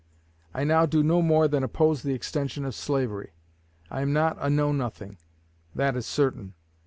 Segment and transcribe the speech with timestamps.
[0.51, 3.33] I now do no more than oppose the extension of slavery.
[3.91, 5.19] I am not a Know Nothing
[5.75, 6.55] that is certain.